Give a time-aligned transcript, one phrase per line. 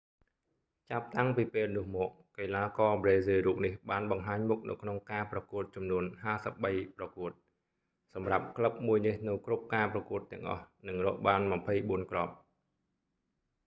[0.91, 6.03] ចាប់តាំងពីពេលនោះមក កីឡាករប្រេស៊ីលរូបនេះបានបង្ហាញមុខនៅក្នុងការប្រកួតចំនួន
[6.51, 7.31] 53ប្រកួត
[8.13, 11.39] សម្រាប់ក្លឹបមួយនេះនៅគ្រប់ការប្រកួតទាំងអស់ និងរកបាន
[11.73, 12.33] 24 គ្រាប់